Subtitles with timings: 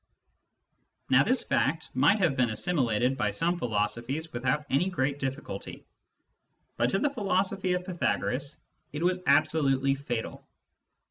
[1.11, 5.85] Now this fact might have been assimilated by some philosophies without any great difficulty,
[6.75, 8.57] but to the philosophy of Pythagoras
[8.93, 10.43] it was absolutely fatal.